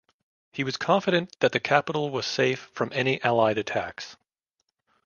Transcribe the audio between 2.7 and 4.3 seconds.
from any Allied attacks.